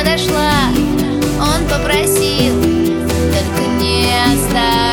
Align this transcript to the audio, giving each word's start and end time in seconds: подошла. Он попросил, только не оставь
подошла. 0.00 0.52
Он 1.38 1.64
попросил, 1.68 2.60
только 2.62 3.68
не 3.78 4.06
оставь 4.24 4.89